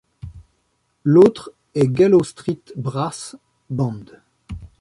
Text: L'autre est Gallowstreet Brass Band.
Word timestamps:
L'autre 1.03 1.51
est 1.75 1.87
Gallowstreet 1.87 2.61
Brass 2.75 3.35
Band. 3.69 4.05